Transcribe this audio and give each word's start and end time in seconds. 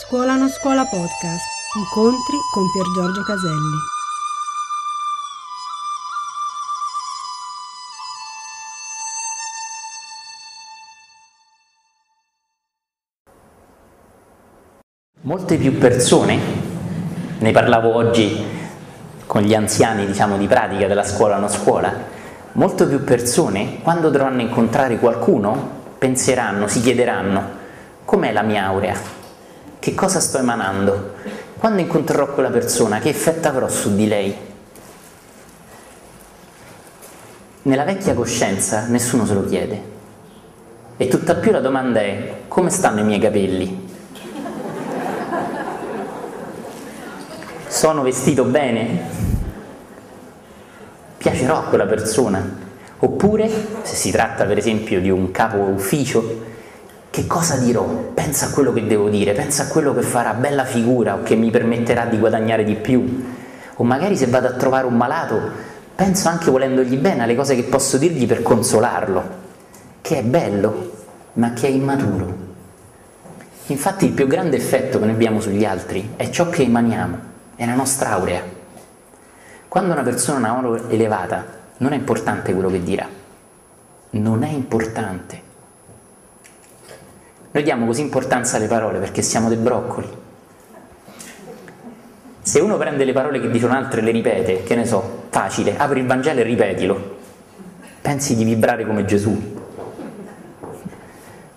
Scuola 0.00 0.36
non 0.36 0.48
scuola 0.48 0.84
podcast. 0.84 1.44
Incontri 1.76 2.38
con 2.52 2.70
Pier 2.70 2.86
Giorgio 2.94 3.22
Caselli. 3.24 3.76
Molte 15.22 15.56
più 15.56 15.76
persone, 15.78 16.38
ne 17.38 17.50
parlavo 17.50 17.92
oggi 17.92 18.46
con 19.26 19.42
gli 19.42 19.52
anziani 19.52 20.06
diciamo, 20.06 20.38
di 20.38 20.46
pratica 20.46 20.86
della 20.86 21.02
scuola 21.02 21.38
non 21.38 21.48
scuola, 21.48 21.92
molte 22.52 22.86
più 22.86 23.02
persone 23.02 23.82
quando 23.82 24.10
dovranno 24.10 24.42
incontrare 24.42 24.98
qualcuno 24.98 25.70
penseranno, 25.98 26.68
si 26.68 26.80
chiederanno 26.80 27.56
com'è 28.04 28.32
la 28.32 28.42
mia 28.42 28.64
aurea, 28.64 29.17
che 29.78 29.94
cosa 29.94 30.20
sto 30.20 30.38
emanando, 30.38 31.14
quando 31.58 31.80
incontrerò 31.80 32.32
quella 32.32 32.50
persona 32.50 32.98
che 32.98 33.08
effetto 33.08 33.48
avrò 33.48 33.68
su 33.68 33.94
di 33.94 34.06
lei. 34.06 34.36
Nella 37.62 37.84
vecchia 37.84 38.14
coscienza 38.14 38.86
nessuno 38.86 39.26
se 39.26 39.34
lo 39.34 39.44
chiede 39.44 39.96
e 41.00 41.06
tutt'al 41.06 41.38
più 41.38 41.52
la 41.52 41.60
domanda 41.60 42.00
è 42.00 42.40
come 42.48 42.70
stanno 42.70 43.00
i 43.00 43.04
miei 43.04 43.20
capelli? 43.20 43.86
Sono 47.68 48.02
vestito 48.02 48.42
bene? 48.42 49.00
Piacerò 51.16 51.58
a 51.58 51.62
quella 51.62 51.86
persona? 51.86 52.66
Oppure, 52.98 53.48
se 53.82 53.94
si 53.94 54.10
tratta 54.10 54.44
per 54.44 54.58
esempio 54.58 55.00
di 55.00 55.08
un 55.08 55.30
capo 55.30 55.58
ufficio, 55.58 56.56
che 57.18 57.26
cosa 57.26 57.56
dirò? 57.56 57.84
Pensa 58.14 58.46
a 58.46 58.50
quello 58.50 58.72
che 58.72 58.86
devo 58.86 59.08
dire, 59.08 59.32
pensa 59.32 59.64
a 59.64 59.66
quello 59.66 59.92
che 59.92 60.02
farà 60.02 60.34
bella 60.34 60.64
figura 60.64 61.14
o 61.14 61.24
che 61.24 61.34
mi 61.34 61.50
permetterà 61.50 62.04
di 62.04 62.16
guadagnare 62.16 62.62
di 62.62 62.76
più. 62.76 63.24
O 63.74 63.82
magari 63.82 64.16
se 64.16 64.26
vado 64.26 64.46
a 64.46 64.52
trovare 64.52 64.86
un 64.86 64.94
malato, 64.94 65.50
penso 65.96 66.28
anche 66.28 66.48
volendogli 66.48 66.96
bene 66.96 67.24
alle 67.24 67.34
cose 67.34 67.56
che 67.56 67.64
posso 67.64 67.98
dirgli 67.98 68.24
per 68.24 68.44
consolarlo, 68.44 69.22
che 70.00 70.18
è 70.18 70.22
bello, 70.22 70.92
ma 71.32 71.52
che 71.54 71.66
è 71.66 71.70
immaturo. 71.70 72.36
Infatti 73.66 74.04
il 74.04 74.12
più 74.12 74.28
grande 74.28 74.56
effetto 74.56 75.00
che 75.00 75.04
noi 75.04 75.14
abbiamo 75.14 75.40
sugli 75.40 75.64
altri 75.64 76.12
è 76.14 76.30
ciò 76.30 76.48
che 76.48 76.62
emaniamo 76.62 77.18
è 77.56 77.66
la 77.66 77.74
nostra 77.74 78.10
aurea. 78.10 78.42
Quando 79.66 79.92
una 79.92 80.04
persona 80.04 80.50
ha 80.50 80.52
un'aurea 80.52 80.88
elevata, 80.88 81.44
non 81.78 81.92
è 81.92 81.96
importante 81.96 82.52
quello 82.52 82.70
che 82.70 82.80
dirà, 82.80 83.08
non 84.10 84.44
è 84.44 84.50
importante. 84.50 85.46
Noi 87.50 87.62
diamo 87.62 87.86
così 87.86 88.02
importanza 88.02 88.56
alle 88.56 88.66
parole 88.66 88.98
perché 88.98 89.22
siamo 89.22 89.48
dei 89.48 89.56
broccoli. 89.56 90.08
Se 92.42 92.60
uno 92.60 92.76
prende 92.76 93.04
le 93.04 93.12
parole 93.12 93.40
che 93.40 93.50
dice 93.50 93.64
un 93.66 93.72
altro 93.72 94.00
e 94.00 94.02
le 94.02 94.10
ripete, 94.10 94.62
che 94.62 94.74
ne 94.74 94.86
so, 94.86 95.24
facile, 95.28 95.76
apri 95.76 96.00
il 96.00 96.06
Vangelo 96.06 96.40
e 96.40 96.42
ripetilo. 96.42 97.16
Pensi 98.00 98.36
di 98.36 98.44
vibrare 98.44 98.86
come 98.86 99.04
Gesù. 99.04 99.56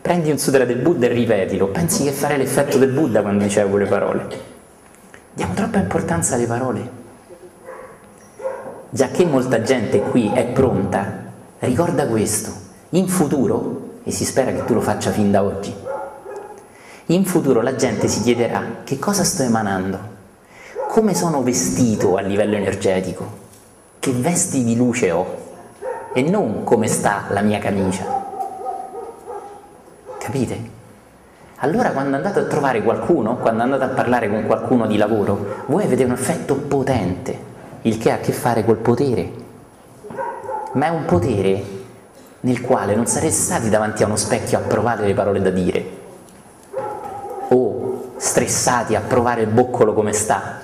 Prendi 0.00 0.30
un 0.30 0.38
sutra 0.38 0.64
del 0.64 0.78
Buddha 0.78 1.06
e 1.06 1.10
ripetilo. 1.10 1.68
Pensi 1.68 2.04
che 2.04 2.12
farei 2.12 2.38
l'effetto 2.38 2.78
del 2.78 2.90
Buddha 2.90 3.20
quando 3.20 3.44
diceva 3.44 3.68
quelle 3.68 3.86
parole. 3.86 4.26
Diamo 5.32 5.54
troppa 5.54 5.78
importanza 5.78 6.34
alle 6.34 6.46
parole. 6.46 6.90
Già 8.90 9.08
che 9.08 9.24
molta 9.24 9.62
gente 9.62 10.00
qui 10.00 10.32
è 10.34 10.46
pronta, 10.46 11.24
ricorda 11.60 12.06
questo. 12.06 12.50
In 12.90 13.06
futuro, 13.06 13.89
e 14.10 14.12
si 14.12 14.24
spera 14.24 14.50
che 14.50 14.64
tu 14.64 14.74
lo 14.74 14.80
faccia 14.80 15.12
fin 15.12 15.30
da 15.30 15.44
oggi, 15.44 15.72
in 17.06 17.24
futuro 17.24 17.62
la 17.62 17.76
gente 17.76 18.08
si 18.08 18.22
chiederà 18.22 18.82
che 18.82 18.98
cosa 18.98 19.22
sto 19.22 19.44
emanando, 19.44 19.98
come 20.88 21.14
sono 21.14 21.44
vestito 21.44 22.16
a 22.16 22.20
livello 22.20 22.56
energetico, 22.56 23.38
che 24.00 24.10
vesti 24.10 24.64
di 24.64 24.74
luce 24.74 25.12
ho 25.12 25.26
e 26.12 26.22
non 26.22 26.64
come 26.64 26.88
sta 26.88 27.26
la 27.28 27.40
mia 27.40 27.60
camicia. 27.60 28.04
Capite? 30.18 30.78
Allora 31.58 31.92
quando 31.92 32.16
andate 32.16 32.40
a 32.40 32.44
trovare 32.44 32.82
qualcuno, 32.82 33.36
quando 33.36 33.62
andate 33.62 33.84
a 33.84 33.88
parlare 33.88 34.28
con 34.28 34.44
qualcuno 34.44 34.86
di 34.88 34.96
lavoro, 34.96 35.64
voi 35.66 35.84
avete 35.84 36.02
un 36.02 36.12
effetto 36.12 36.56
potente, 36.56 37.38
il 37.82 37.96
che 37.96 38.10
ha 38.10 38.14
a 38.14 38.18
che 38.18 38.32
fare 38.32 38.64
col 38.64 38.78
potere. 38.78 39.30
Ma 40.72 40.86
è 40.86 40.88
un 40.88 41.04
potere 41.04 41.78
nel 42.40 42.60
quale 42.60 42.94
non 42.94 43.06
sarete 43.06 43.32
stati 43.32 43.68
davanti 43.68 44.02
a 44.02 44.06
uno 44.06 44.16
specchio 44.16 44.58
a 44.58 44.62
provare 44.62 45.06
le 45.06 45.14
parole 45.14 45.40
da 45.42 45.50
dire 45.50 45.98
o 47.48 48.12
stressati 48.16 48.94
a 48.94 49.00
provare 49.00 49.42
il 49.42 49.48
boccolo 49.48 49.92
come 49.92 50.12
sta. 50.12 50.60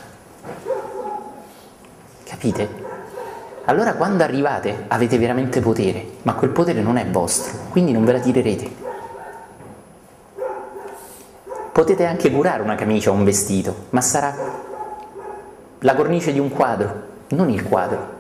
Capite? 2.25 2.85
Allora 3.65 3.95
quando 3.95 4.23
arrivate 4.23 4.85
avete 4.89 5.19
veramente 5.19 5.61
potere, 5.61 6.05
ma 6.23 6.35
quel 6.35 6.51
potere 6.51 6.81
non 6.81 6.97
è 6.97 7.07
vostro, 7.07 7.53
quindi 7.71 7.93
non 7.93 8.05
ve 8.05 8.13
la 8.13 8.21
tirerete. 8.21 8.85
Potete 11.73 12.07
anche 12.07 12.31
curare 12.31 12.63
una 12.63 12.75
camicia 12.75 13.11
o 13.11 13.15
un 13.15 13.25
vestito, 13.25 13.87
ma 13.91 14.01
sarà 14.01 14.35
la 15.81 15.95
cornice 15.95 16.33
di 16.33 16.39
un 16.39 16.49
quadro, 16.49 17.03
non 17.29 17.51
il 17.51 17.65
quadro. 17.65 18.16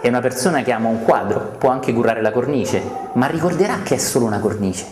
E 0.00 0.08
una 0.08 0.20
persona 0.20 0.62
che 0.62 0.72
ama 0.72 0.88
un 0.88 1.02
quadro 1.02 1.56
può 1.58 1.70
anche 1.70 1.92
curare 1.92 2.22
la 2.22 2.30
cornice, 2.30 2.82
ma 3.14 3.26
ricorderà 3.26 3.80
che 3.82 3.96
è 3.96 3.98
solo 3.98 4.26
una 4.26 4.38
cornice. 4.38 4.86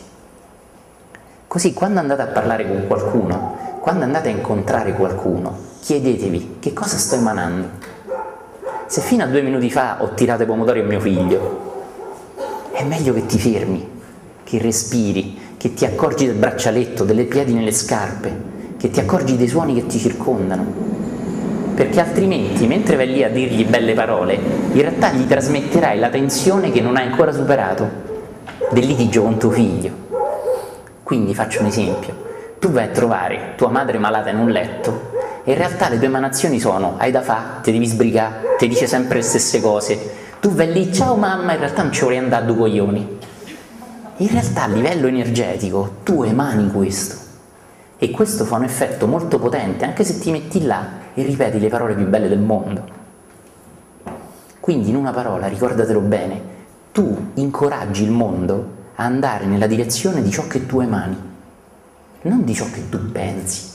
Così 1.46 1.72
quando 1.72 2.00
andate 2.00 2.22
a 2.22 2.26
parlare 2.26 2.66
con 2.66 2.86
qualcuno, 2.86 3.78
quando 3.80 4.04
andate 4.04 4.28
a 4.28 4.32
incontrare 4.32 4.94
qualcuno, 4.94 5.56
chiedetevi 5.80 6.56
che 6.58 6.72
cosa 6.72 6.96
sto 6.96 7.14
emanando. 7.14 7.68
Se 8.86 9.00
fino 9.00 9.22
a 9.22 9.26
due 9.26 9.42
minuti 9.42 9.70
fa 9.70 9.98
ho 10.00 10.14
tirato 10.14 10.42
i 10.42 10.46
pomodori 10.46 10.80
a 10.80 10.84
mio 10.84 11.00
figlio, 11.00 11.74
è 12.72 12.84
meglio 12.84 13.14
che 13.14 13.26
ti 13.26 13.38
fermi, 13.38 13.88
che 14.42 14.58
respiri, 14.58 15.54
che 15.56 15.72
ti 15.72 15.84
accorgi 15.84 16.26
del 16.26 16.34
braccialetto, 16.34 17.04
delle 17.04 17.24
piedi 17.24 17.54
nelle 17.54 17.72
scarpe, 17.72 18.74
che 18.76 18.90
ti 18.90 19.00
accorgi 19.00 19.36
dei 19.36 19.48
suoni 19.48 19.74
che 19.74 19.86
ti 19.86 19.98
circondano. 19.98 21.05
Perché 21.76 22.00
altrimenti, 22.00 22.66
mentre 22.66 22.96
vai 22.96 23.06
lì 23.06 23.22
a 23.22 23.28
dirgli 23.28 23.64
belle 23.66 23.92
parole, 23.92 24.34
in 24.34 24.80
realtà 24.80 25.12
gli 25.12 25.26
trasmetterai 25.26 25.98
la 25.98 26.08
tensione 26.08 26.72
che 26.72 26.80
non 26.80 26.96
hai 26.96 27.06
ancora 27.06 27.30
superato 27.30 27.88
del 28.70 28.86
litigio 28.86 29.22
con 29.22 29.38
tuo 29.38 29.50
figlio. 29.50 29.90
Quindi 31.02 31.34
faccio 31.34 31.60
un 31.60 31.66
esempio. 31.66 32.24
Tu 32.58 32.70
vai 32.70 32.84
a 32.84 32.88
trovare 32.88 33.52
tua 33.56 33.68
madre 33.68 33.98
malata 33.98 34.30
in 34.30 34.38
un 34.38 34.48
letto 34.48 35.12
e 35.44 35.52
in 35.52 35.58
realtà 35.58 35.90
le 35.90 35.98
tue 35.98 36.06
emanazioni 36.06 36.58
sono 36.58 36.94
hai 36.96 37.12
da 37.12 37.20
fa, 37.20 37.58
ti 37.62 37.70
devi 37.70 37.86
sbrigare, 37.86 38.56
ti 38.56 38.66
dice 38.66 38.86
sempre 38.86 39.16
le 39.16 39.22
stesse 39.22 39.60
cose. 39.60 40.24
Tu 40.40 40.50
vai 40.50 40.72
lì, 40.72 40.92
ciao 40.92 41.14
mamma, 41.14 41.52
in 41.52 41.58
realtà 41.58 41.82
non 41.82 41.92
ci 41.92 42.00
vuoi 42.00 42.16
andare 42.16 42.42
a 42.42 42.46
due 42.46 42.56
coglioni 42.56 43.18
in 44.18 44.28
realtà 44.28 44.62
a 44.62 44.68
livello 44.68 45.08
energetico 45.08 45.96
tu 46.02 46.22
emani 46.22 46.70
questo 46.70 47.16
e 47.98 48.10
questo 48.10 48.46
fa 48.46 48.56
un 48.56 48.64
effetto 48.64 49.06
molto 49.06 49.38
potente 49.38 49.84
anche 49.84 50.04
se 50.04 50.18
ti 50.18 50.30
metti 50.30 50.64
là 50.64 51.04
e 51.18 51.22
ripeti 51.22 51.58
le 51.58 51.68
parole 51.68 51.94
più 51.94 52.06
belle 52.06 52.28
del 52.28 52.38
mondo. 52.38 52.84
Quindi 54.60 54.90
in 54.90 54.96
una 54.96 55.12
parola, 55.12 55.46
ricordatelo 55.46 56.00
bene, 56.00 56.54
tu 56.92 57.30
incoraggi 57.34 58.02
il 58.04 58.10
mondo 58.10 58.74
a 58.96 59.04
andare 59.04 59.46
nella 59.46 59.66
direzione 59.66 60.22
di 60.22 60.30
ciò 60.30 60.46
che 60.46 60.66
tu 60.66 60.80
emani, 60.80 61.16
non 62.22 62.44
di 62.44 62.54
ciò 62.54 62.66
che 62.70 62.86
tu 62.90 63.10
pensi. 63.10 63.74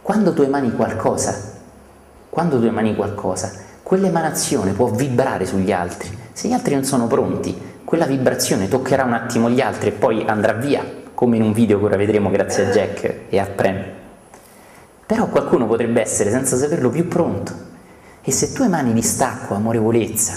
Quando 0.00 0.32
tu 0.32 0.40
emani 0.40 0.72
qualcosa, 0.72 1.52
quando 2.30 2.58
tu 2.58 2.64
emani 2.64 2.94
qualcosa, 2.94 3.52
quell'emanazione 3.82 4.72
può 4.72 4.88
vibrare 4.88 5.44
sugli 5.44 5.70
altri. 5.70 6.16
Se 6.32 6.48
gli 6.48 6.52
altri 6.52 6.74
non 6.74 6.84
sono 6.84 7.06
pronti, 7.08 7.72
quella 7.84 8.06
vibrazione 8.06 8.68
toccherà 8.68 9.04
un 9.04 9.12
attimo 9.12 9.50
gli 9.50 9.60
altri 9.60 9.88
e 9.88 9.92
poi 9.92 10.24
andrà 10.26 10.52
via, 10.54 11.02
come 11.14 11.36
in 11.36 11.42
un 11.42 11.52
video 11.52 11.78
che 11.78 11.84
ora 11.84 11.96
vedremo 11.96 12.30
grazie 12.30 12.66
a 12.66 12.70
Jack 12.70 13.20
e 13.28 13.38
a 13.38 13.46
Prem. 13.46 13.84
Però 15.06 15.26
qualcuno 15.28 15.66
potrebbe 15.66 16.00
essere, 16.00 16.30
senza 16.30 16.56
saperlo, 16.56 16.90
più 16.90 17.06
pronto. 17.08 17.52
E 18.22 18.32
se 18.32 18.52
tu 18.52 18.62
emani 18.62 18.92
distacco, 18.92 19.54
amorevolezza, 19.54 20.34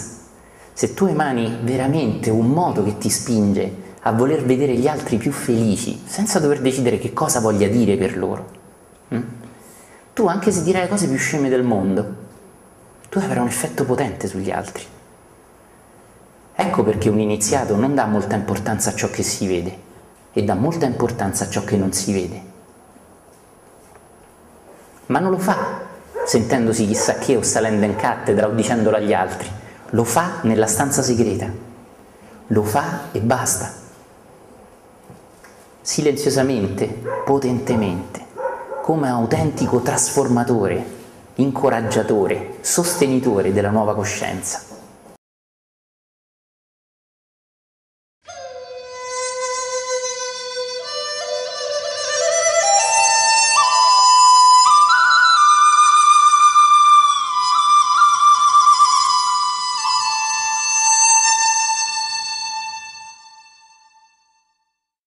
se 0.74 0.94
tu 0.94 1.06
emani 1.06 1.60
veramente 1.64 2.30
un 2.30 2.48
modo 2.50 2.84
che 2.84 2.98
ti 2.98 3.10
spinge 3.10 3.86
a 4.02 4.12
voler 4.12 4.44
vedere 4.44 4.76
gli 4.76 4.88
altri 4.88 5.18
più 5.18 5.32
felici, 5.32 6.04
senza 6.06 6.40
dover 6.40 6.62
decidere 6.62 7.00
che 7.00 7.14
cosa 7.14 7.40
voglia 7.40 7.68
dire 7.68 7.98
per 7.98 8.18
loro, 8.18 8.46
hm? 9.08 9.22
tu 10.14 10.28
anche 10.28 10.52
se 10.52 10.64
dirai 10.64 10.84
le 10.84 10.88
cose 10.90 11.08
più 11.08 11.18
sceme 11.18 11.50
del 11.50 11.64
mondo, 11.64 12.26
tu 13.10 13.20
avrai 13.20 13.40
un 13.40 13.48
effetto 13.48 13.86
potente 13.86 14.28
sugli 14.28 14.52
altri. 14.52 14.84
Ecco 16.54 16.84
perché 16.84 17.10
un 17.10 17.20
iniziato 17.20 17.76
non 17.76 17.96
dà 17.96 18.06
molta 18.06 18.36
importanza 18.36 18.90
a 18.90 18.96
ciò 18.96 19.10
che 19.10 19.24
si 19.24 19.48
vede 19.48 19.86
e 20.38 20.44
dà 20.44 20.54
molta 20.54 20.86
importanza 20.86 21.45
a 21.45 21.50
ciò 21.50 21.63
che 21.63 21.78
non 21.78 21.92
si 21.94 22.13
vede. 22.13 22.42
Ma 25.07 25.18
non 25.18 25.31
lo 25.31 25.39
fa 25.39 25.81
sentendosi 26.28 26.86
chissà 26.86 27.16
che 27.16 27.36
o 27.36 27.42
salendo 27.42 27.86
in 27.86 27.95
cattedra 27.95 28.45
o 28.48 28.51
dicendolo 28.51 28.98
agli 28.98 29.13
altri, 29.13 29.50
lo 29.92 30.04
fa 30.04 30.42
nella 30.42 30.68
stanza 30.68 31.01
segreta, 31.01 31.50
lo 32.48 32.63
fa 32.63 33.10
e 33.13 33.19
basta. 33.19 33.86
silenziosamente, 35.81 36.86
potentemente, 37.25 38.25
come 38.83 39.10
autentico 39.10 39.80
trasformatore, 39.80 40.86
incoraggiatore, 41.36 42.57
sostenitore 42.60 43.54
della 43.54 43.69
nuova 43.72 43.95
coscienza. 43.95 44.67